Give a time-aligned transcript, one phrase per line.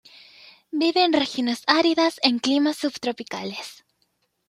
[0.71, 3.83] Vive en regiones áridas en climas subtropicales.